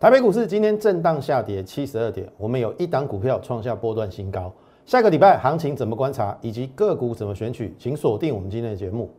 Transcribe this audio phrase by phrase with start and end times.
[0.00, 4.52] 台北股市今天震荡下跌七十二点，我们有一档股票创下波段新高。
[4.86, 9.10] 下个礼拜行情怎么观察，以及个股怎么选取，请锁定我们今天的节目。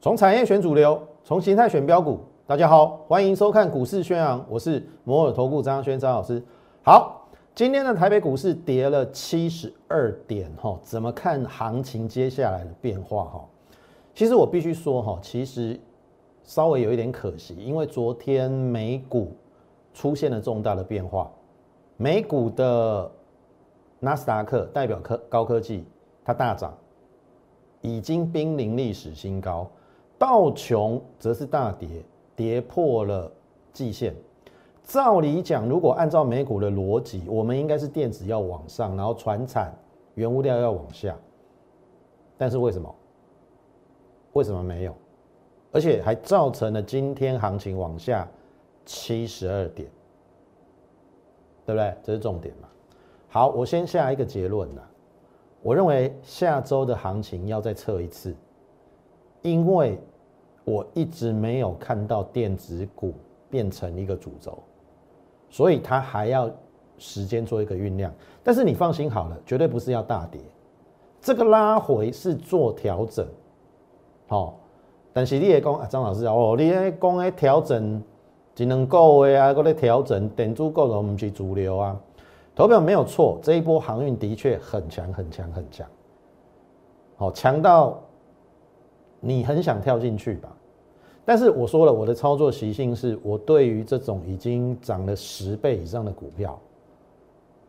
[0.00, 2.20] 从产业选主流，从形态选标股。
[2.46, 6.40] 大家好，欢迎收看股市宣扬，我是摩尔投顾张轩张老师。
[6.84, 7.19] 好，
[7.60, 13.24] 今天的台北股市跌了七十二点，哈，怎么看行情接下来的变化？
[13.24, 13.44] 哈，
[14.14, 15.78] 其实我必须说，哈，其实
[16.42, 19.36] 稍微有一点可惜，因为昨天美股
[19.92, 21.30] 出现了重大的变化，
[21.98, 23.12] 美股的
[23.98, 25.84] 纳斯达克代表科高科技
[26.24, 26.74] 它大涨，
[27.82, 29.70] 已经濒临历史新高。
[30.18, 32.02] 道琼则是大跌，
[32.34, 33.30] 跌破了
[33.70, 34.14] 季线。
[34.92, 39.72] 照理讲，如果按照美股的逻辑，我们应该是电子要往上，然后船产、
[40.14, 41.16] 原物料要往下。
[42.36, 42.92] 但是为什么？
[44.32, 44.92] 为什么没有？
[45.70, 48.28] 而且还造成了今天行情往下
[48.84, 49.88] 七十二点，
[51.64, 51.94] 对不对？
[52.02, 52.68] 这是重点嘛？
[53.28, 54.90] 好，我先下一个结论了。
[55.62, 58.34] 我认为下周的行情要再测一次，
[59.42, 60.00] 因为。
[60.62, 63.14] 我一直没有看到电子股
[63.48, 64.62] 变成一个主轴，
[65.50, 66.50] 所以它还要
[66.96, 68.10] 时间做一个酝酿。
[68.42, 70.40] 但是你放心好了，绝对不是要大跌，
[71.20, 73.26] 这个拉回是做调整。
[74.28, 74.58] 好，
[75.12, 78.02] 但是你也讲啊，张老师哦，你咧讲诶调整
[78.54, 82.00] 只能够月啊，搁咧调整，电子股都唔是主流啊。
[82.54, 85.86] 投票没有错，这一波航运的确很强很强很强，
[87.16, 88.00] 好强到。
[89.22, 90.48] 你很想跳进去吧？
[91.24, 96.58] 但是我说了，我的操作习性是我对于这种已经涨了十倍以上的股票，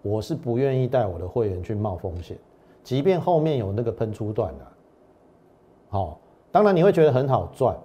[0.02, 2.38] 我是不愿意带我的会员去冒风险，
[2.84, 4.68] 即便后面有那个喷出段的。
[5.90, 6.20] 好，
[6.52, 7.78] 当然你会觉得很好赚，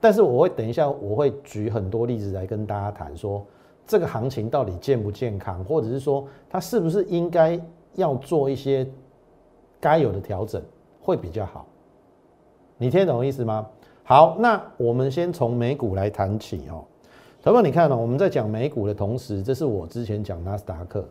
[0.00, 3.44] 但是我会等一下我会举很多例子来跟大家谈说，
[3.86, 7.60] 这个行情到底健不健康，或者是说它是不是应该
[7.94, 8.88] 要做一些
[9.80, 10.62] 该有的调整，
[11.00, 11.66] 会比较好。
[12.78, 13.66] 你听懂意思吗？
[14.10, 16.82] 好，那我们先从美股来谈起哦。
[17.44, 21.08] 朋友你看哦，我们在讲美股的同时，这是我之前讲纳斯达克，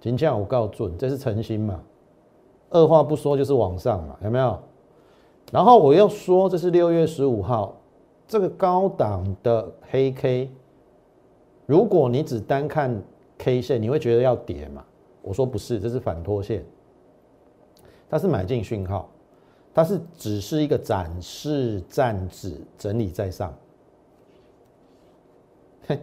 [0.00, 1.82] 今天我告诉你，这是诚心嘛，
[2.70, 4.56] 二话不说就是往上嘛，有没有？
[5.50, 7.74] 然后我又说这是六月十五号
[8.28, 10.48] 这个高档的黑 K，
[11.66, 13.02] 如果你只单看
[13.38, 14.84] K 线，你会觉得要跌嘛？
[15.20, 16.64] 我说不是，这是反拖线，
[18.08, 19.08] 它是买进讯号。
[19.76, 23.54] 它是只是一个展示站子整理在上，
[25.86, 26.00] 嘿，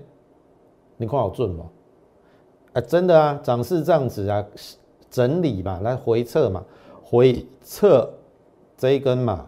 [0.95, 1.65] 你看好准吗？
[2.73, 4.45] 啊，真的啊，涨势这样子啊，
[5.09, 6.63] 整理嘛，来回撤嘛，
[7.03, 8.07] 回撤
[8.77, 9.47] 这一根嘛，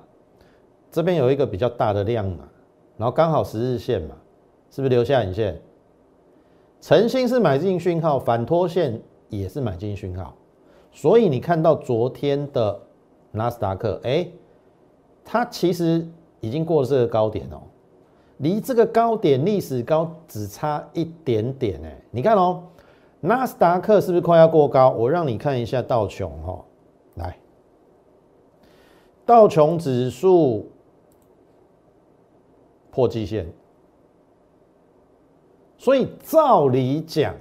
[0.92, 2.50] 这边有一个比较大的量嘛，
[2.98, 4.16] 然后刚好十日线嘛，
[4.72, 5.62] 是不是留下影线？
[6.82, 9.00] 诚心是买进讯号，反拖线
[9.30, 10.36] 也是买进讯号，
[10.92, 12.82] 所以你看到昨天的。
[13.36, 14.28] 纳斯达克，哎，
[15.24, 16.08] 它其实
[16.40, 17.62] 已经过了这个高点哦，
[18.38, 22.64] 离这个高点历史高只差一点点哎，你看哦，
[23.20, 24.92] 纳斯达克是不是快要过高？
[24.92, 26.66] 我让你看一下道琼哈，
[27.16, 27.38] 来，
[29.26, 30.70] 道琼指数
[32.92, 33.48] 破季线，
[35.78, 37.36] 所以照理讲，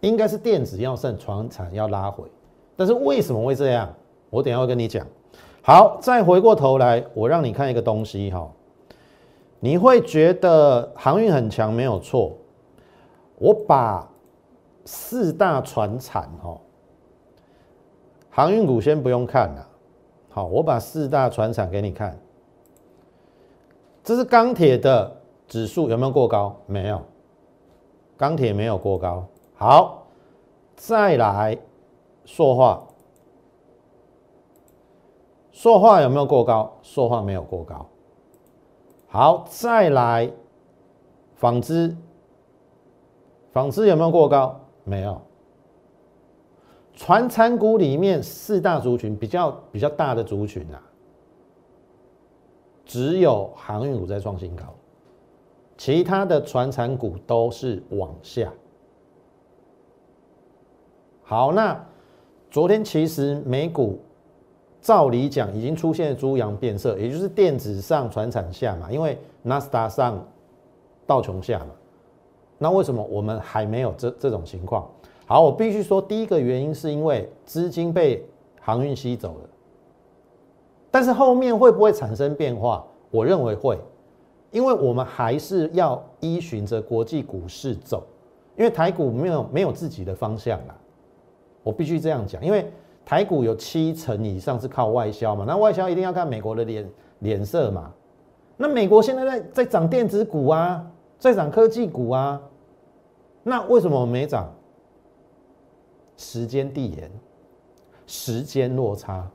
[0.00, 2.24] 应该是电子要胜，船产要拉回，
[2.76, 3.92] 但是为什么会这样？
[4.30, 5.06] 我等下会跟你讲。
[5.62, 8.50] 好，再回过头来，我让你看一个东西哈，
[9.58, 12.32] 你会觉得航运很强没有错。
[13.36, 14.08] 我把
[14.86, 16.58] 四大船产哈，
[18.30, 19.68] 航运股先不用看了。
[20.30, 22.18] 好，我把四大船产给你看。
[24.02, 25.14] 这是钢铁的
[25.46, 26.56] 指数有没有过高？
[26.66, 27.02] 没有，
[28.16, 29.26] 钢铁没有过高。
[29.54, 30.06] 好，
[30.74, 31.58] 再来
[32.24, 32.82] 说话。
[35.62, 36.72] 塑化有没有过高？
[36.80, 37.86] 塑化没有过高。
[39.08, 40.32] 好，再来
[41.36, 41.94] 纺织，
[43.52, 44.58] 纺织有没有过高？
[44.84, 45.20] 没有。
[46.94, 50.80] 船产股里面四大族群比较比较大的族群啊，
[52.86, 54.64] 只有航运股在创新高，
[55.76, 58.50] 其他的船产股都是往下。
[61.22, 61.78] 好，那
[62.50, 64.00] 昨天其实美股。
[64.80, 70.26] 照理讲，已经出现猪羊变色，也就是电子上传产下嘛，因为纳斯达上
[71.06, 71.70] 道琼下嘛。
[72.58, 74.88] 那为什么我们还没有这这种情况？
[75.26, 78.24] 好，我必须说，第一个原因是因为资金被
[78.60, 79.48] 航运吸走了。
[80.90, 82.84] 但是后面会不会产生变化？
[83.10, 83.78] 我认为会，
[84.50, 88.02] 因为我们还是要依循着国际股市走，
[88.56, 90.76] 因为台股没有没有自己的方向啦。
[91.62, 92.70] 我必须这样讲，因为
[93.10, 97.92] 台股有七成以上是靠外销嘛，那外销一定要看美国的脸脸色嘛。
[98.56, 102.40] 那美国现在在在涨电子股啊，在涨科技股啊，
[103.42, 104.48] 那为什么没涨？
[106.16, 107.10] 时间递延，
[108.06, 109.28] 时间落差，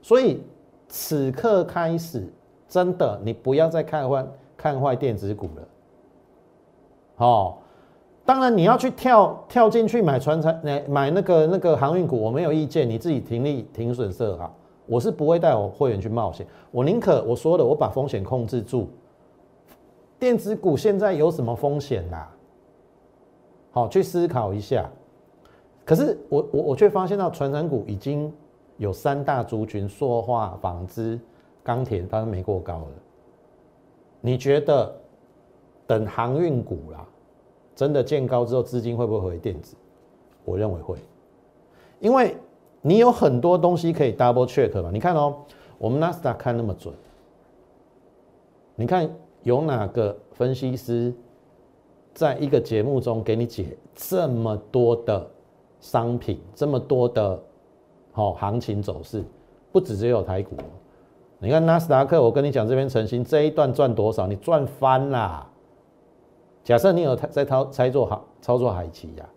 [0.00, 0.42] 所以
[0.88, 2.32] 此刻开始，
[2.66, 4.26] 真的你不要再看坏
[4.56, 5.68] 看坏电子股了。
[7.16, 7.62] 好，
[8.26, 14.54] 当然你要去跳跳进去买船产，买买那个那个航运股，我没有意见，你自己停利停损设好。
[14.86, 18.88] 我是不会带我会员去冒险，我宁可我说的，我把风险控制住。
[20.18, 22.30] 电子股现在有什么风险啦？
[23.72, 24.88] 好，去思考一下。
[25.84, 28.32] 可是我我我却发现到，传染股已经
[28.76, 31.18] 有三大族群：塑化、纺织、
[31.62, 32.88] 钢铁，它都没过高了。
[34.20, 34.94] 你觉得
[35.86, 37.06] 等航运股啦，
[37.74, 39.74] 真的见高之后，资金会不会回电子？
[40.44, 40.98] 我认为会，
[42.00, 42.36] 因为。
[42.86, 44.90] 你有很多东西可以 double check 嘛？
[44.92, 45.36] 你看哦，
[45.78, 46.92] 我们纳斯达看那么准，
[48.74, 49.08] 你看
[49.42, 51.10] 有哪个分析师
[52.12, 55.26] 在一个节目中给你解这么多的
[55.80, 57.42] 商品，这么多的
[58.12, 59.24] 好行情走势？
[59.72, 60.54] 不止只有台股，
[61.38, 64.26] 你看纳斯达克，我跟你讲这边成型这一段赚多少？
[64.26, 65.50] 你赚翻啦！
[66.64, 69.28] 假设你有在操操作好操作海奇呀，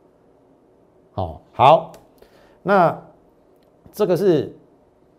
[1.12, 1.92] 好好
[2.64, 3.00] 那。
[3.94, 4.56] 这个是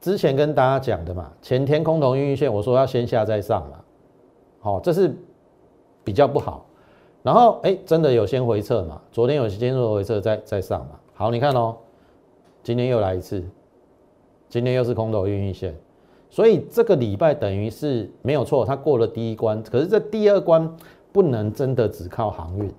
[0.00, 3.80] 之前跟大家讲的嘛，前天空头运线，我说要先下再上嘛，
[4.60, 5.12] 好，这是
[6.04, 6.64] 比较不好。
[7.24, 9.00] 然后哎，真的有先回撤嘛？
[9.10, 10.90] 昨天有先做回撤再再上嘛？
[11.14, 11.74] 好，你看哦，
[12.62, 13.42] 今天又来一次，
[14.48, 15.74] 今天又是空头运线，
[16.30, 20.72] 所以这个礼拜等于是没有错，它过了第一关，可是这第二关
[21.12, 22.72] 不能真的只靠航运，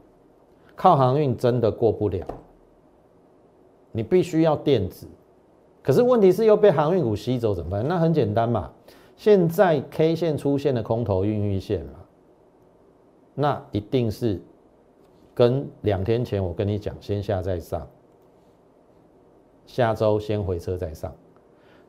[0.75, 2.25] 靠航运真的过不了，
[3.91, 5.07] 你必须要电子。
[5.81, 7.87] 可是问题是又被航运股吸走怎么办？
[7.87, 8.71] 那很简单嘛，
[9.15, 11.93] 现在 K 线出现的空头孕育线嘛，
[13.33, 14.39] 那一定是
[15.33, 17.87] 跟两天前我跟你讲先下再上，
[19.65, 21.11] 下周先回车再上，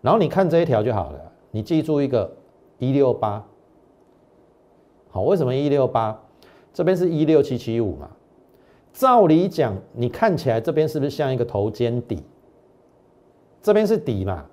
[0.00, 2.30] 然后你看这一条就好了，你记住一个
[2.78, 3.44] 一六八，
[5.10, 6.18] 好，为什么一六八？
[6.72, 8.10] 这边是一六七七五嘛，
[8.92, 12.22] 照理讲，你看起来这边是不是像一个头肩底？
[13.62, 14.46] 这边是底嘛，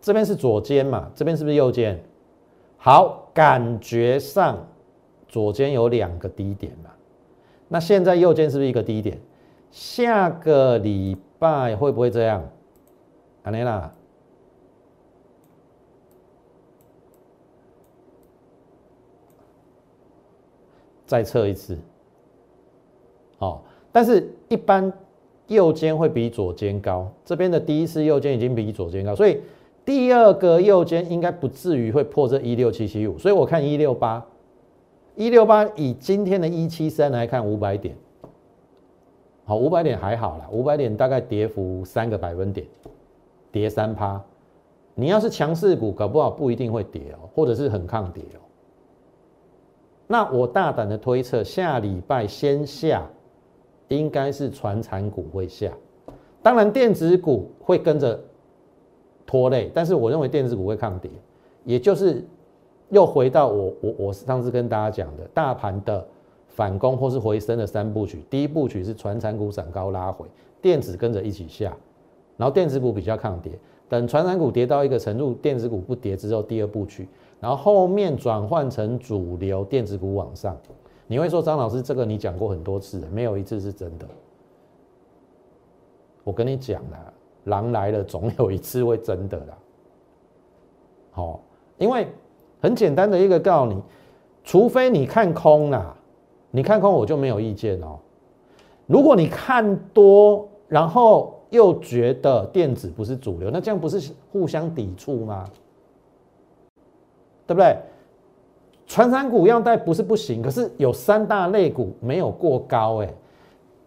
[0.00, 1.98] 这边是左肩嘛，这边是不是右肩？
[2.76, 4.66] 好，感觉上
[5.26, 6.90] 左肩有两个低点嘛，
[7.68, 9.18] 那现在右肩是不是一个低点？
[9.70, 12.42] 下个礼拜会不会这样？
[13.42, 13.90] 安妮娜，
[21.08, 21.76] 再测一次。
[23.40, 23.58] 哦，
[23.90, 24.92] 但是一般。
[25.48, 29.40] 右肩会比左肩高，这边的第一次右肩已经比左肩高，所以
[29.82, 34.22] 第二个右肩应该不至于会破这一六七七五，所以我看一六八，
[35.16, 37.96] 一六八以今天的一七三来看五百点，
[39.46, 42.66] 好，五百点还好啦，五百点大概跌幅三个百分点，
[43.50, 44.22] 跌三趴，
[44.94, 48.40] 你要是强势股，搞不好不一定会跌哦，或者是很抗跌哦，
[50.08, 53.08] 那我大胆的推测，下礼拜先下。
[53.90, 55.72] 应该是传产股会下，
[56.42, 58.22] 当然电子股会跟着
[59.24, 61.10] 拖累，但是我认为电子股会抗跌，
[61.64, 62.22] 也就是
[62.90, 66.06] 又回到我我我上次跟大家讲的大盘的
[66.48, 70.26] 反攻或是回升的三部曲，第一部曲是传产股涨高拉回，
[70.60, 71.74] 电子跟着一起下，
[72.36, 77.08] 然后电子股比较抗跌，等传产股跌到一个程度，电子股不跌之后，第二部曲，
[77.40, 80.56] 然后后面转换成主流电子股往上。
[81.06, 84.06] 你会说张老师，这个你讲过很多次了，没有一次是真的。
[86.22, 87.12] 我跟你讲了，
[87.44, 89.58] 狼来了总有一次会真的啦。
[91.12, 91.40] 好，
[91.78, 92.06] 因为
[92.60, 93.82] 很简单的一个告诉你，
[94.44, 95.96] 除非你看空啦，
[96.50, 97.98] 你看空我就没有意见哦。
[98.86, 105.46] 如果你看多，然后又觉得电子不是主流，那这样不是互相抵触吗？
[107.48, 107.76] 对不对？
[108.86, 113.14] 传产股要带不是不行，可是有三大类股没有过高，哎，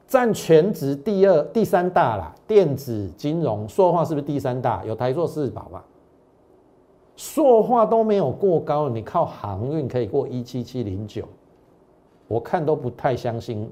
[0.07, 2.35] 占全值第二、第三大啦。
[2.47, 4.83] 电子、金融、塑化是不是第三大？
[4.83, 5.81] 有台塑、四宝嘛？
[7.15, 11.23] 塑化都没有过高，你靠航运可以过一七七零九，
[12.27, 13.69] 我看都不太相信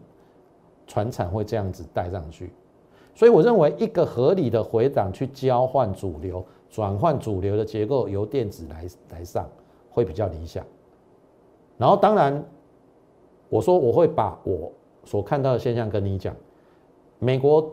[0.88, 2.52] 船产会这样子带上去。
[3.14, 9.46] 所以我认为一个合理的回档去交换主流，转换主流的结构由电子来来上，
[9.92, 10.66] 会比较理想。
[11.78, 12.44] 然后当然，
[13.50, 14.72] 我说我会把我
[15.04, 16.36] 所看到的现象跟你讲。
[17.20, 17.70] 美国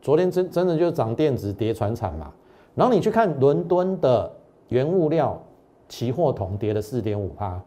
[0.00, 2.32] 昨天真真的就涨电子跌船产嘛，
[2.74, 4.30] 然后你去看伦敦的
[4.68, 5.40] 原物料
[5.88, 7.60] 期货铜跌了四点五趴，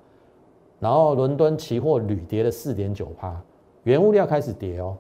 [0.80, 3.42] 然后伦敦期货铝跌了四点九趴，
[3.84, 4.98] 原物料开始跌哦。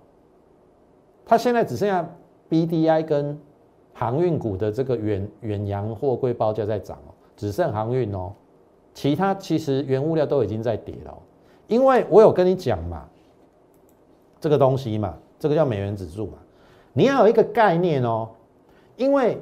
[1.25, 2.09] 它现在只剩下
[2.49, 3.37] B D I 跟
[3.93, 8.33] 航运股的这个远远洋货柜报价在涨哦，只剩航运哦，
[8.97, 11.15] 其他其实原物料都已经在跌了。
[11.67, 13.07] 因为我有跟你讲嘛，
[14.41, 16.39] 这个东西嘛，这个叫美元指数嘛，
[16.93, 18.27] 你要有一个概念哦，
[18.95, 19.37] 因为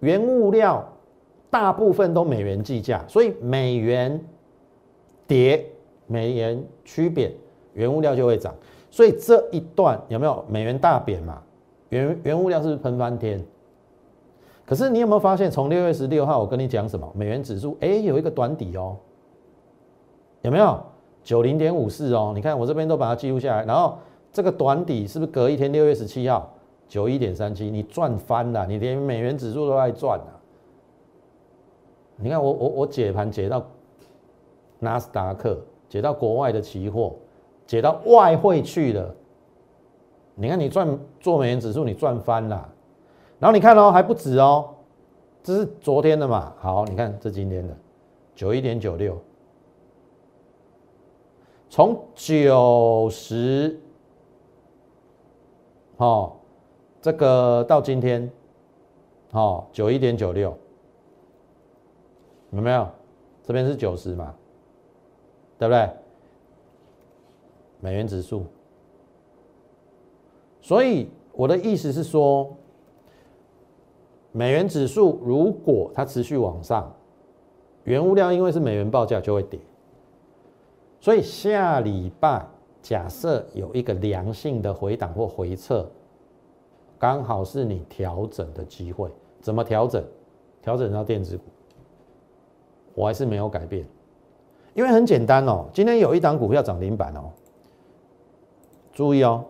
[0.00, 0.84] 原物料
[1.48, 4.20] 大部分都美元计价，所以美元
[5.28, 5.64] 跌，
[6.08, 7.32] 美元趋贬，
[7.74, 8.52] 原物料就会涨。
[8.90, 11.40] 所以这一段有没有美元大贬嘛？
[11.90, 13.46] 原原物料是不是喷翻天？
[14.68, 17.10] 可是你有没有发现，从六月十六号我跟你讲什么？
[17.14, 18.98] 美元指数哎有一个短底哦，
[20.42, 20.78] 有没有
[21.24, 22.32] 九零点五四哦？
[22.34, 23.96] 你看我这边都把它记录下来，然后
[24.30, 26.52] 这个短底是不是隔一天六月十七号
[26.86, 27.70] 九一点三七？
[27.70, 30.40] 你赚翻了，你连美元指数都在赚了。
[32.16, 33.64] 你看我我我解盘解到
[34.80, 35.58] 纳斯达克，
[35.88, 37.14] 解到国外的期货。
[37.66, 39.14] 解到外汇去了，
[40.34, 42.68] 你看你赚做美元指数，你赚翻了。
[43.38, 44.74] 然后你看哦，还不止哦，
[45.42, 46.52] 这是昨天的嘛。
[46.58, 47.76] 好，你看这今天的
[48.34, 49.16] 九一点九六，
[51.68, 53.80] 从九十，
[55.98, 56.32] 哦，
[57.00, 58.30] 这个到今天，
[59.32, 60.56] 哦，九一点九六，
[62.50, 62.88] 有没有？
[63.44, 64.34] 这边是九十嘛，
[65.58, 65.90] 对不对？
[67.80, 68.44] 美元指数，
[70.60, 72.54] 所以我的意思是说，
[74.32, 76.94] 美元指数如果它持续往上，
[77.84, 79.58] 原物料因为是美元报价就会跌，
[81.00, 82.46] 所以下礼拜
[82.82, 85.88] 假设有一个良性的回档或回撤，
[86.98, 89.10] 刚好是你调整的机会。
[89.40, 90.04] 怎么调整？
[90.60, 91.44] 调整到电子股，
[92.94, 93.86] 我还是没有改变，
[94.74, 97.30] 因为很简单哦，今天有一档股票涨停板哦。
[98.92, 99.44] 注意哦，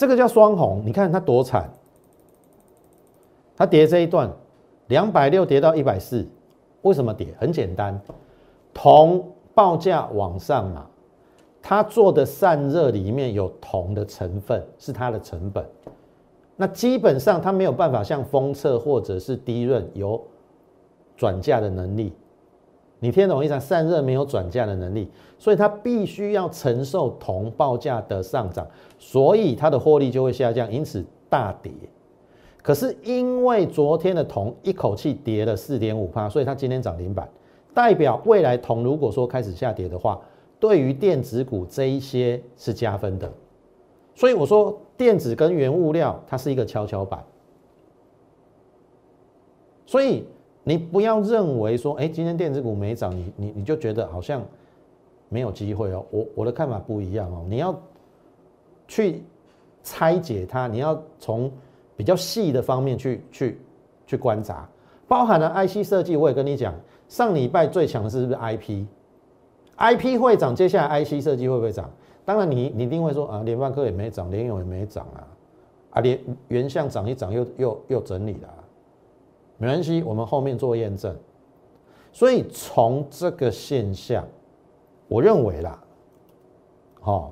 [0.00, 1.68] 这个叫双红，你看它多惨，
[3.54, 4.32] 它跌这一段
[4.86, 6.26] 两百六跌到一百四，
[6.80, 7.34] 为什么跌？
[7.38, 8.00] 很简单，
[8.72, 10.86] 铜报价往上嘛，
[11.60, 15.62] 它做的散热里面有铜的成分，是它的成本，
[16.56, 20.18] 那基本上它没有办法像封测或者是低润有
[21.14, 22.14] 转嫁的能力。
[23.02, 23.58] 你听懂意思？
[23.58, 28.66] 散热没有转嫁的能力，所以它必须要承受铜报价的上涨，
[28.98, 31.72] 所以它的获利就会下降，因此大跌。
[32.62, 37.26] 可是因为昨天的铜一口气跌了四点五帕，所以它今天涨停板，
[37.72, 40.20] 代表未来铜如果说开始下跌的话，
[40.58, 43.32] 对于电子股这一些是加分的。
[44.14, 47.24] 所以我说电子跟原物料它是一个跷跷板，
[49.86, 50.26] 所以。
[50.70, 54.40] 你不要认为说，哎，今天电子股没涨，你你你就觉得好像
[55.28, 56.06] 没有机会哦。
[56.12, 57.44] 我我的看法不一样哦。
[57.48, 57.76] 你要
[58.86, 59.20] 去
[59.82, 61.50] 拆解它，你要从
[61.96, 63.60] 比较细的方面去去
[64.06, 64.68] 去观察，
[65.08, 66.14] 包含了 IC 设计。
[66.14, 66.72] 我也跟你讲，
[67.08, 71.90] 上礼拜最强的是不是 IP？IP 会涨，接下来 IC 设计会不会涨？
[72.24, 75.26] 当然，你你一定会说啊，联发科也没涨，联咏也没涨啊，
[75.90, 78.48] 啊，联原相涨一涨又又又整理了。
[79.60, 81.14] 没关系，我们后面做验证。
[82.12, 84.26] 所以从这个现象，
[85.06, 85.78] 我认为啦，
[86.98, 87.30] 好，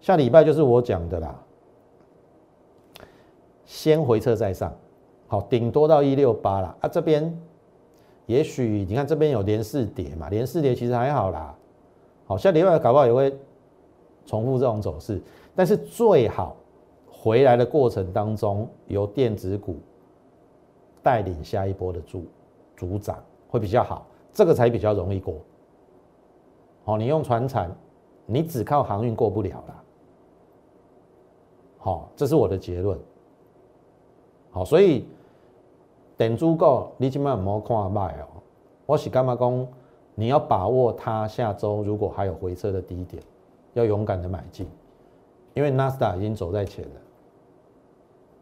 [0.00, 1.38] 下礼拜就是我讲的啦，
[3.66, 4.74] 先回撤再上，
[5.26, 6.88] 好，顶多到一六八啦啊。
[6.88, 7.38] 这边
[8.24, 11.54] 也许你看这边有连四跌嘛，连四跌其实还好啦。
[12.26, 13.36] 好，下礼拜搞不好也会
[14.24, 15.20] 重复这种走势，
[15.54, 16.56] 但是最好
[17.10, 19.76] 回来的过程当中由电子股。
[21.08, 22.26] 带领下一波的主
[22.76, 25.36] 主涨会比较好，这个才比较容易过。
[26.84, 27.74] 好，你用船产，
[28.26, 29.84] 你只靠航运过不了了。
[31.78, 32.98] 好，这是我的结论。
[34.50, 35.06] 好，所以
[36.14, 38.26] 等足够，你起码唔好看卖哦。
[38.84, 39.66] 我是干嘛讲？
[40.14, 43.22] 你要把握它下周如果还有回撤的低点，
[43.72, 44.68] 要勇敢的买进，
[45.54, 47.00] 因为纳斯达已经走在前了。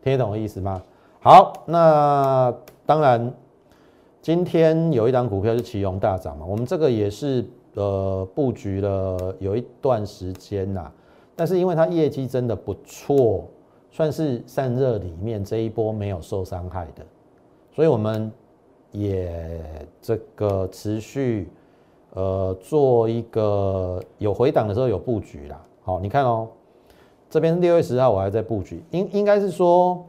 [0.03, 0.83] 听懂我意思吗？
[1.27, 2.55] 好，那
[2.87, 3.35] 当然，
[4.23, 10.89] 今天有一档股票是奇隆大涨嘛，我们这个也是呃布局了有一段时间呐，
[11.35, 13.45] 但是因为它业绩真的不错，
[13.91, 17.05] 算是散热里面这一波没有受伤害的，
[17.75, 18.31] 所以我们
[18.93, 19.61] 也
[20.01, 21.51] 这个持续
[22.15, 25.61] 呃做一个有回档的时候有布局啦。
[25.83, 26.47] 好，你看哦，
[27.29, 30.07] 这边六月十号我还在布局，应应该是说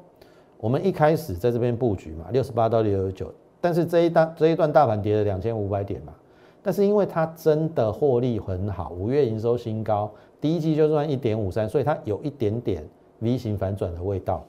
[0.59, 6.13] 我们一开始在这边布局嘛，六十八到六十九，但是这一单这一段大盘跌了两千五百点嘛，
[6.61, 10.11] 但是因为它真的获利很好，五月营收新高，
[10.41, 12.83] 第一季就赚一点五三，所以它有一点点
[13.19, 14.43] V 型反转的味道。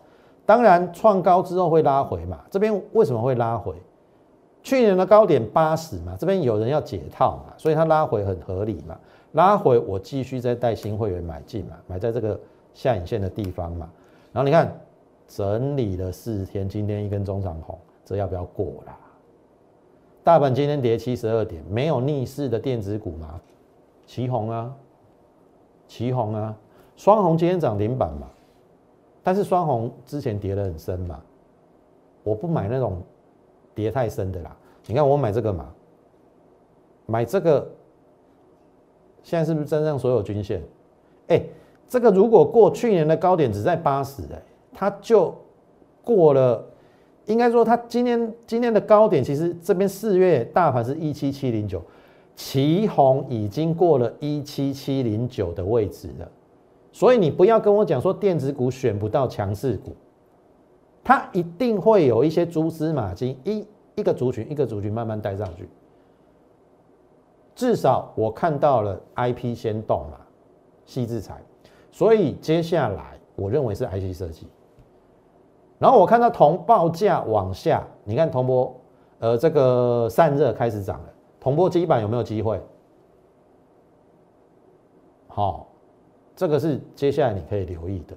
[0.47, 3.75] 当然创高之后会拉回嘛，这边为什么会拉回？
[4.63, 8.99] 去年的高点八十嘛，这边有人要解套嘛，所以它拉回很合理嘛。
[9.33, 12.39] 拉回，我继续再带新会员买进嘛，买在这个
[12.73, 13.89] 下影线的地方嘛。
[14.33, 14.75] 然后你看，
[15.29, 18.99] 整理了四天，今天一根中长红，这要不要过啦？
[20.25, 23.41] 大盘今天跌七十二点，没有逆势的电子股吗？
[24.07, 24.75] 旗红啊，
[25.87, 26.57] 旗红啊，
[26.97, 28.27] 双红今天涨停板嘛。
[29.23, 31.23] 但是双红之前跌得很深嘛，
[32.25, 33.03] 我不买那种
[33.75, 34.57] 跌太深的啦。
[34.87, 35.73] 你看我买这个嘛，
[37.07, 37.71] 买这个。
[39.21, 40.63] 现在是不是真正所有均线？
[41.27, 41.43] 哎，
[41.87, 44.43] 这个如果过去年的高点只在八十，哎，
[44.79, 45.35] 它就
[46.05, 46.65] 过了。
[47.27, 51.83] 应该说，它今天今天的高点，其实这边四月大盘是一七七零九，
[52.37, 56.31] 旗红已经过了一七七零九的位置了。
[56.93, 59.97] 所以你不要跟我讲说电子股选不到强势股，
[61.03, 63.67] 它一定会有一些蛛丝马迹，一
[63.97, 65.69] 一个族群一个族群慢慢带上去。
[67.57, 70.19] 至少我看到了 IP 先动嘛，
[70.87, 71.43] 细制材，
[71.91, 74.47] 所以接下来我认为是 IC 设计。
[75.79, 78.75] 然后我看到铜报价往下，你看铜箔，
[79.21, 81.07] 呃，这个散热开始涨了，
[81.39, 82.61] 铜箔基板有没有机会？
[85.29, 85.69] 好，
[86.35, 88.17] 这个是接下来你可以留意的。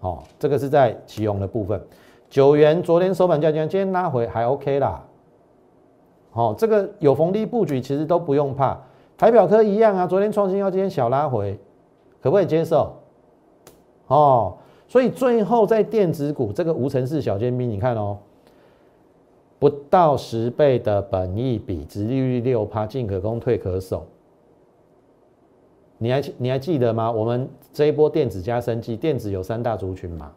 [0.00, 1.82] 好，这个是在奇宏的部分，
[2.30, 5.04] 九元昨天收盘价今天拉回还 OK 啦。
[6.30, 8.78] 好，这个有逢低布局，其实都不用怕。
[9.16, 11.58] 台表科一样啊，昨天创新要，今天小拉回，
[12.20, 12.96] 可不可以接受？
[14.08, 14.56] 哦，
[14.94, 18.16] 所以最后在电子股这个无尘室小尖兵，你看哦，
[19.58, 24.06] 不到十倍的本益比，值利率六趴，进可攻，退可守。
[25.98, 27.10] 你还你还记得吗？
[27.10, 30.30] 我们这一波电子加升级，电子有三大族群嘛？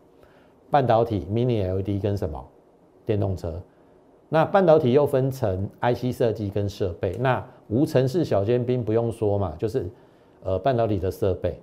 [0.71, 2.43] 半导体、Mini LED 跟什么？
[3.05, 3.61] 电动车。
[4.27, 9.85] 那半导体又分成 IC 设计跟设备，那无尘室小尖兵不用说嘛，就是
[10.41, 11.61] 呃半导体的设备。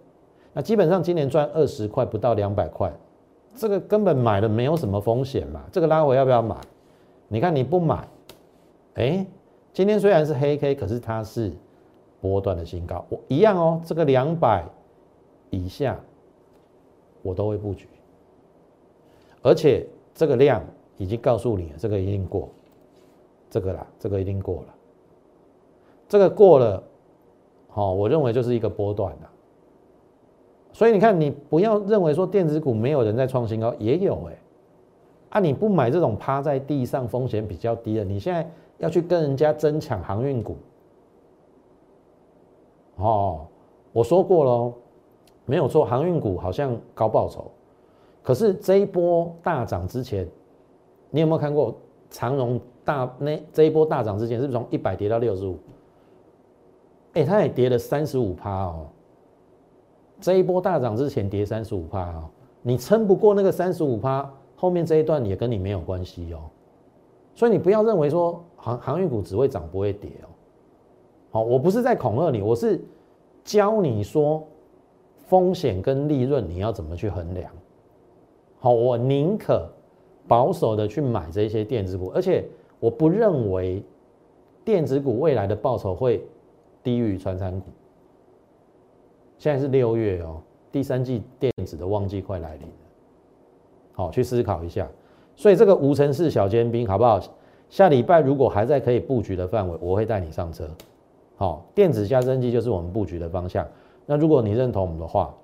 [0.55, 2.91] 那基本上今年赚二十块不到两百块，
[3.55, 5.63] 这个根本买了没有什么风险嘛。
[5.71, 6.57] 这个拉回要不要买？
[7.29, 8.09] 你看你不买，
[8.95, 9.27] 哎，
[9.73, 11.53] 今天虽然是黑 K，可是它是
[12.23, 13.83] 波段的新高，我一样哦。
[13.85, 14.65] 这个两百
[15.51, 16.01] 以下
[17.21, 17.87] 我都会布局，
[19.43, 20.65] 而且这个量。
[20.97, 22.49] 已经告诉你了，这个一定过，
[23.51, 24.75] 这个啦，这个一定过了，
[26.09, 26.81] 这个过了，
[27.69, 29.31] 好，我认为就是一个波段了。
[30.75, 34.37] 所以你看，你不要认为说电子股没有人在创新高，也有哎，
[35.31, 38.47] 啊，你不买这种趴在地上风险比较低的，你现在
[38.79, 40.57] 要去跟人家争抢航运股，
[42.97, 43.47] 哦，
[43.93, 44.75] 我说过喽，
[45.47, 47.51] 没有错，航运股好像高报酬，
[48.23, 50.29] 可是这一波大涨之前。
[51.11, 51.73] 你有没有看过
[52.11, 55.57] 长荣大那这一波大涨之前，是不是从一百跌到六十五？
[57.13, 58.87] 哎，它也跌了三十五趴哦。
[60.25, 62.31] 这一波大涨之前跌三十五趴哦，
[62.63, 66.41] 你撑不过那个三十五趴，后面这一段也跟你没有关系哦。
[67.35, 70.29] 所以你不要认为说航航运股只会涨不会跌哦。
[71.31, 72.83] 好，我不是在恐吓你，我是
[73.45, 74.43] 教你说
[75.27, 77.53] 风险跟利润你要怎么去衡量。
[78.61, 79.69] 好，我宁可。
[80.27, 82.49] 保守的去买这些电子股，而且
[82.81, 83.83] 我不认为
[84.65, 86.27] 电子股未来的报酬会
[86.83, 87.67] 低于传产股。
[89.39, 90.41] 现在是六月哦，
[90.73, 92.75] 第三季电子的旺季快来临了，
[93.93, 94.89] 好去思考一下。
[95.37, 97.21] 所以这个无尘室小尖兵好不好？
[97.69, 100.69] 下礼拜如果还在可以布局的范围，我会带你上车。
[101.37, 103.67] 好，电子加升机就是我们布局的方向。
[104.07, 105.35] 那如果你认同我们的话，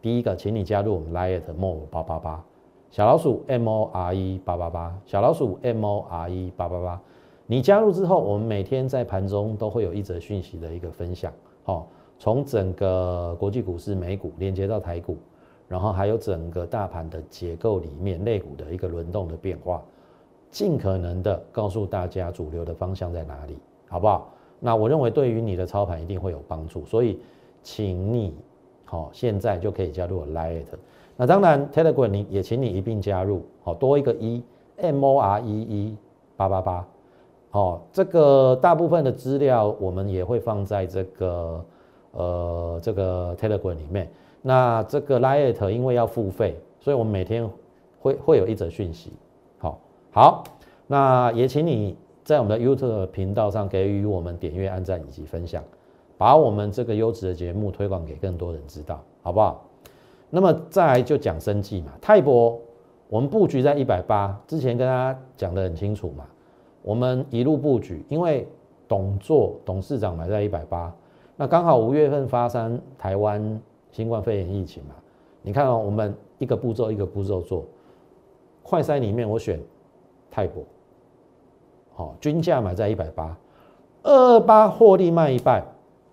[0.00, 2.42] 第一个，请你加入我们 Light More 八八八。
[2.90, 6.98] 小老鼠 M O R E 八八八，小老鼠 M O R E 八八八，
[7.46, 11.30] 你加入之后，我们每天在盘中都会有一则讯息的一个分享，
[11.64, 15.16] 好，从整个国际股市美股连接到台股，
[15.68, 19.82] 然后还有整个大盘的结构里面类股的一个轮动的变化，
[20.50, 24.32] 尽可能的告诉大家主流的方向在哪里，好不好？
[24.58, 27.20] 那我认为对于你的操盘一定会有帮助，所以
[27.62, 28.34] 请你
[28.84, 30.64] 好，现在就可以加入我 Lite。
[31.16, 34.42] 那当然，Telegram 你也请你一并加入，好，多一个一
[34.76, 35.96] M O R E E
[36.36, 36.86] 八八八，
[37.50, 41.64] 好，这个大部分的资料我们也会放在这个
[42.16, 44.10] 呃这个 Telegram 里面。
[44.42, 47.48] 那这个 Lite 因为要付费，所以我们每天
[48.00, 49.12] 会会有一则讯息，
[49.58, 49.80] 好，
[50.12, 50.44] 好，
[50.86, 55.64] 那也请你在我们的 YouTube 频道上给予我们点阅、按赞以及分享，
[56.16, 59.64] 把我们这个优质的节目推广给更多人知道，好不好？
[60.30, 62.56] 那么再来就讲生计嘛，泰博，
[63.08, 66.24] 我们布局在一百八，之前跟大家讲得很清楚嘛，
[66.82, 68.46] 我们一路布局，因为
[68.86, 70.94] 董座董事长买在一百八，
[71.36, 74.94] 那刚好五月份发生台湾新冠肺炎疫情嘛，
[75.42, 77.64] 你看哦，我们一个步骤一个步骤做，
[78.62, 79.60] 快筛里面我选
[80.30, 80.64] 泰国，
[81.94, 83.36] 好，均价买在一百八，
[84.02, 85.62] 二二八获利卖一半，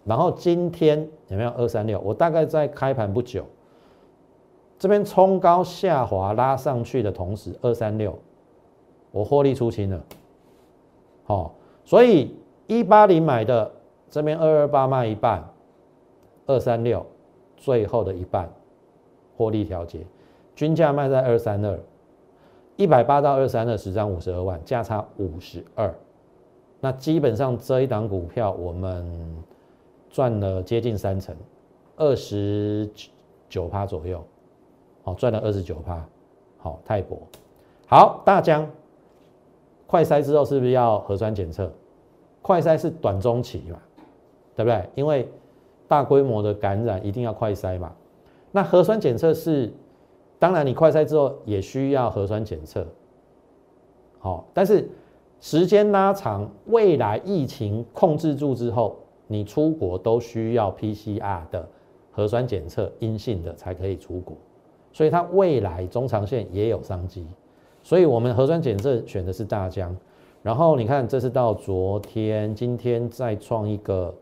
[0.03, 1.99] 然后今天有没有二三六？
[2.01, 3.45] 我大概在开盘不久。
[4.77, 8.13] 这边冲高下滑拉上去的同时，二三六，
[9.11, 10.03] 我获利出清了，
[11.23, 11.55] 好，
[11.85, 12.35] 所以
[12.67, 13.71] 一八零买的
[14.13, 15.43] 这边二二八卖一半，
[16.45, 17.03] 二三六
[17.57, 18.47] 最后的一半
[19.35, 20.05] 获利调节，
[20.55, 21.79] 均价卖在二三二，
[22.75, 25.91] 一百八到二三二十张五十二万，价差五十二，
[26.79, 29.03] 那基本上这一档股票我们
[30.11, 31.35] 赚了接近三成，
[31.95, 32.87] 二十
[33.49, 34.23] 九趴左右。
[35.01, 36.05] 好，赚了二十九趴。
[36.59, 37.17] 好，泰博，
[37.87, 38.69] 好，大疆，
[39.87, 41.71] 快筛之后是不是要核酸检测？
[42.43, 43.79] 快筛是短中期嘛，
[44.55, 44.89] 对不对？
[44.95, 45.27] 因为
[45.87, 47.91] 大规模的感染一定要快筛嘛。
[48.51, 49.71] 那核酸检测是，
[50.39, 52.85] 当然你快筛之后也需要核酸检测。
[54.19, 54.89] 好，但是
[55.39, 58.95] 时间拉长，未来疫情控制住之后，
[59.27, 61.67] 你出国都需要 PCR 的
[62.11, 64.37] 核酸检测阴性的才可以出国。
[64.93, 67.27] 所以它未来中长线也有商机，
[67.81, 69.93] 所以我们核酸检测选的是大疆，
[70.43, 74.13] 然后你看这是到昨天，今天再创一个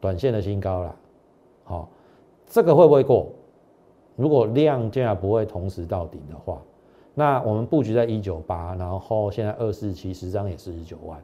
[0.00, 0.96] 短线的新高了，
[1.64, 1.88] 好，
[2.46, 3.30] 这个会不会过？
[4.16, 6.60] 如果量价不会同时到顶的话，
[7.14, 11.22] 那我们布局在一九八，然后现在二四七十张也四十九万，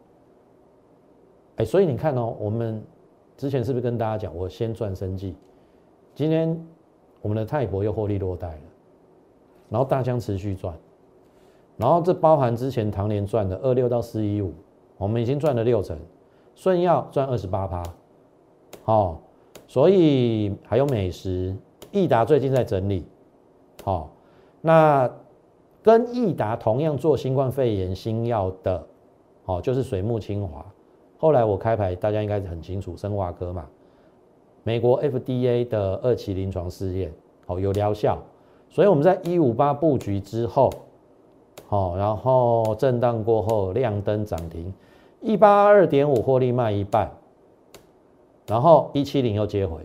[1.57, 2.83] 哎，所以你看哦，我们
[3.37, 5.35] 之前是不是跟大家讲，我先赚生计，
[6.15, 6.57] 今天。
[7.23, 8.61] 我们的泰博又获利落袋了，
[9.69, 10.73] 然后大疆持续赚，
[11.77, 14.53] 然后这包含之前唐年赚的二六到四一五，
[14.97, 15.99] 我们已经赚了六成，
[16.55, 17.83] 顺药赚二十八趴，
[18.87, 19.21] 好，
[19.67, 21.53] 所以还有美食，
[21.91, 23.05] 益达最近在整理，
[23.83, 24.09] 好，
[24.61, 25.11] 那
[25.83, 28.87] 跟益达同样做新冠肺炎新药的，
[29.45, 30.65] 哦，就是水木清华，
[31.19, 33.67] 后来我开牌，大家应该很清楚，生华科嘛。
[34.63, 37.13] 美国 FDA 的二期临床试验，
[37.45, 38.17] 好有疗效，
[38.71, 40.71] 所以我们在一五八布局之后，
[41.67, 44.73] 好，然后震荡过后亮灯涨停，
[45.21, 47.11] 一八二点五获利卖一半，
[48.47, 49.81] 然后一七零又接回，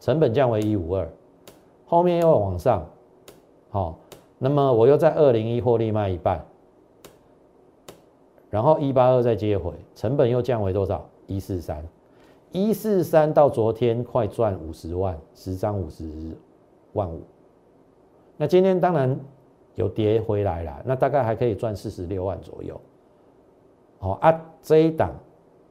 [0.00, 1.08] 成本降为一五二，
[1.86, 2.86] 后面又往上，
[3.70, 3.98] 好，
[4.38, 6.44] 那么我又在二零一获利卖一半，
[8.48, 11.06] 然后一八二再接回，成本又降为多少？
[11.26, 11.84] 一四三。
[12.52, 16.08] 一四三到昨天快赚五十万，十张五十
[16.94, 17.20] 万五。
[18.38, 19.18] 那今天当然
[19.74, 22.80] 有跌回来了，那大概还可以赚四十六万左右。
[23.98, 25.12] 好啊，这一档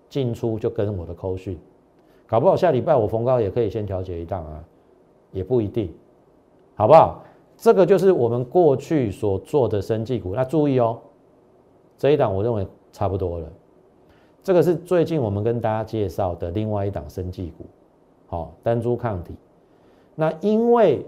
[0.10, 1.58] 进出就跟我的扣讯，
[2.28, 4.64] 搞不好下礼拜我逢高也可以先调节一档啊，
[5.32, 5.94] 也不一定，
[6.76, 7.22] 好不好？
[7.58, 11.00] 这个就是我们过去所做的生技股，那注意哦，
[11.98, 13.48] 这一档我认为差不多了。
[14.44, 17.66] 这个是最近我们跟大家介绍的另外一档生技股，
[18.28, 19.36] 好，单株抗体。
[20.16, 21.06] 那因为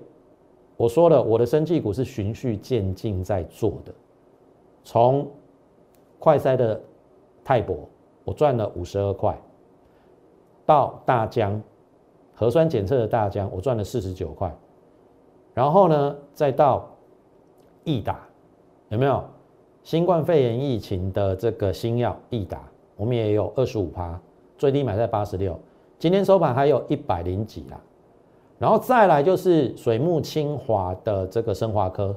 [0.78, 3.94] 我说了，我的生技股是循序渐进在做的，
[4.84, 5.28] 从
[6.20, 6.82] 快筛的
[7.44, 7.78] 泰博，
[8.24, 9.38] 我赚了五十二块，
[10.68, 11.60] 到大疆
[12.36, 14.54] 核酸检测的大疆，我赚了四十九块，
[15.54, 16.86] 然后呢，再到
[17.86, 18.20] 易达，
[18.90, 19.24] 有没有
[19.82, 22.62] 新冠肺炎疫情的这个新药易达？
[22.98, 24.20] 我们也有二十五趴，
[24.58, 25.58] 最低买在八十六，
[25.98, 27.82] 今天收盘还有一百零几啦。
[28.60, 32.14] 然后再来就是水木清华的这个生华科，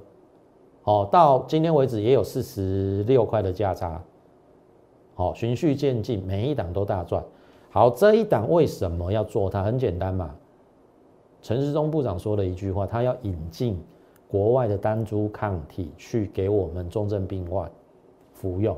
[0.83, 4.03] 哦，到今天为止也有四十六块的价差，
[5.15, 7.23] 好，循序渐进，每一档都大赚。
[7.71, 9.63] 好，这一档为什么要做它？
[9.63, 10.35] 很简单嘛，
[11.41, 13.81] 陈时中部长说了一句话，他要引进
[14.29, 17.71] 国外的单株抗体去给我们重症病患
[18.33, 18.77] 服用。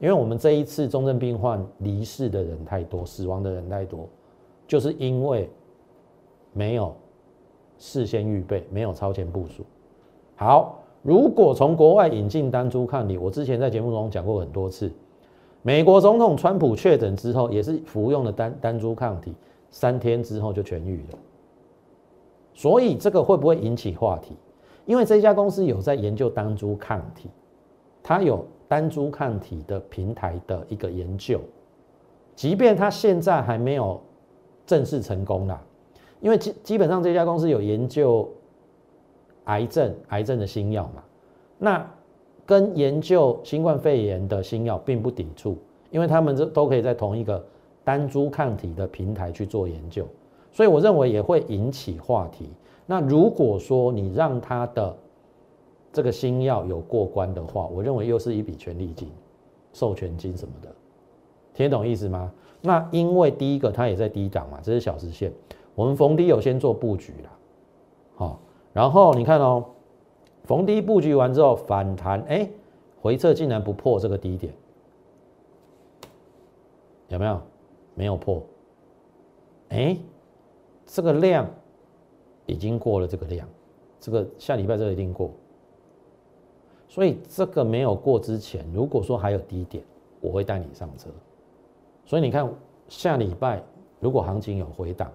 [0.00, 4.08] 因为我们这一次重症病患离世的人太多，死亡的人太多，
[4.66, 5.48] 就是因为
[6.52, 6.92] 没有
[7.78, 9.64] 事先预备，没有超前部署。
[10.34, 14.90] 好，如果从国外引进单株抗体，我之前在节目中讲过很多次，
[15.62, 19.34] 美国总统川普确诊之后，也是服用了单单株抗体，
[19.70, 21.18] 三天之后就痊愈了。
[22.54, 24.34] 所以这个会不会引起话题？
[24.86, 27.30] 因为这家公司有在研究单株抗体，
[28.02, 31.40] 它有单株抗体的平台的一个研究，
[32.34, 34.00] 即便它现在还没有
[34.66, 35.62] 正式成功啦，
[36.20, 38.28] 因为基基本上这家公司有研究
[39.44, 41.02] 癌症癌症的新药嘛，
[41.58, 41.90] 那
[42.50, 45.56] 跟研究新冠肺炎的新药并不抵触，
[45.92, 47.40] 因为他们这都可以在同一个
[47.84, 50.04] 单株抗体的平台去做研究，
[50.50, 52.50] 所以我认为也会引起话题。
[52.86, 54.96] 那如果说你让他的
[55.92, 59.08] 这个新药有过关的话，我认为又是一笔权利金、
[59.72, 60.68] 授权金什么的，
[61.54, 62.32] 听懂意思吗？
[62.60, 65.32] 那因为第一个它也在低档嘛，这是小时线，
[65.76, 67.30] 我们逢低有先做布局了，
[68.16, 68.40] 好，
[68.72, 69.64] 然后你看哦，
[70.44, 72.48] 逢低布局完之后反弹，哎，
[73.00, 74.52] 回撤竟然不破这个低点，
[77.08, 77.40] 有没有？
[77.94, 78.42] 没有破，
[79.68, 79.96] 哎，
[80.86, 81.48] 这个量。
[82.46, 83.48] 已经过了这个量，
[84.00, 85.30] 这个下礼拜这个一定过，
[86.88, 89.84] 所以这个没有过之前，如果说还有低点，
[90.20, 91.10] 我会带你上车。
[92.04, 92.52] 所以你看
[92.88, 93.62] 下礼拜
[94.00, 95.12] 如果行情有回档，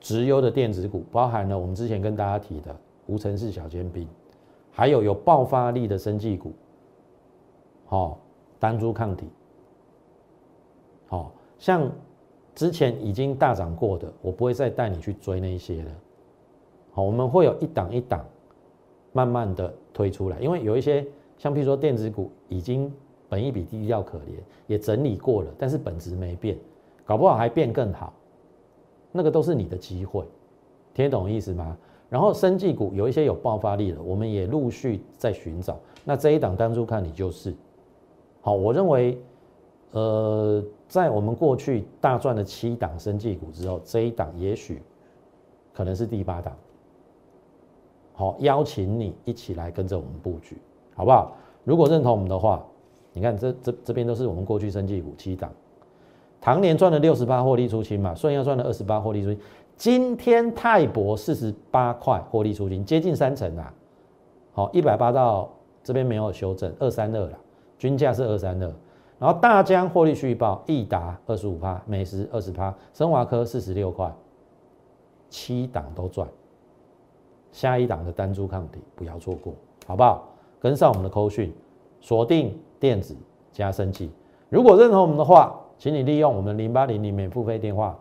[0.00, 2.74] 直优的电子股，包含了我们之前跟大家提的
[3.04, 4.08] 无尘室小尖兵，
[4.70, 6.52] 还有有爆发力的生技股，
[7.86, 8.18] 好
[8.58, 9.26] 单株抗体，
[11.06, 11.90] 好像
[12.54, 15.90] 之前已经大涨过的，我不会再带你去追那些了。
[16.92, 18.24] 好我们会有一档一档
[19.12, 22.92] 慢慢的推出来，因为有一些像譬如说电子股已经
[23.28, 26.56] 本一比低要可怜，也整理过了，但是本质没变，
[27.04, 28.12] 搞不好还变更好，
[29.12, 30.24] 那个都是你的机会，
[30.94, 31.76] 听懂意思吗？
[32.08, 37.54] 然后生技股有一些有爆发力的，我们也陆续在寻找，那这一档当初看你就是，
[38.40, 39.20] 好，我认为，
[39.90, 44.80] 呃，在我们过去大赚的七档生技股之后，这一档也许
[45.74, 46.56] 可能是第八档。
[48.14, 50.56] 好，邀请你一起来跟着我们布局，
[50.94, 51.36] 好不好？
[51.62, 52.64] 如果认同我们的话，
[53.12, 55.52] 你看这这这边都是我们过去生技股七档，
[56.40, 59.40] 唐年赚了六十八获利出清嘛，顺要赚了二十八获利出清，
[59.78, 63.72] 今天泰博四十八块获利出清，接近三成啊。
[64.52, 65.48] 好，一百八到
[65.84, 67.38] 这边没有修正，二三二了，
[67.78, 68.66] 均价是二三二。
[69.20, 74.12] 然后大疆获利续报，益达二十五趴，美食二十趴，生华科四十六块，
[75.30, 76.28] 七档都赚。
[77.52, 79.54] 下一档的单株抗体不要错过，
[79.86, 80.28] 好不好？
[80.58, 81.54] 跟上我们的扣讯，
[82.00, 83.16] 锁定电子
[83.52, 84.10] 加升级。
[84.48, 87.96] 如果认同我们的话，请你利用我们零八零零免付费电话，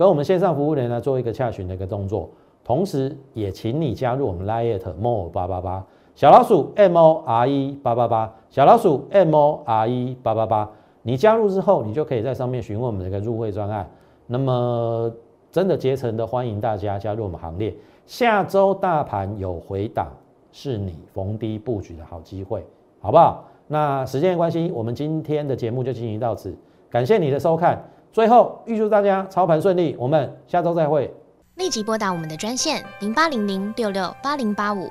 [0.00, 2.30] 跟我们线上服务人员做一个洽询的一个动作。
[2.64, 5.84] 同时，也请你加入我们 Lite More 八八八
[6.14, 10.70] 小老鼠 M O R E 八八八小老鼠 M O R E 八八八。
[11.02, 13.86] 你加入之后，你就可以在上面询问我们的一个入会专案。
[14.26, 15.12] 那么，
[15.52, 17.76] 真的竭诚的欢迎大家加入我们行列。
[18.06, 20.08] 下周大盘有回档，
[20.50, 22.64] 是你逢低布局的好机会，
[23.00, 23.44] 好不好？
[23.66, 26.56] 那时间关系，我们今天的节目就进行到此，
[26.88, 27.78] 感谢你的收看。
[28.12, 31.12] 最后预祝大家操盘顺利，我们下周再会。
[31.56, 34.90] 立即拨打我们的专线零八零零六六八零八五。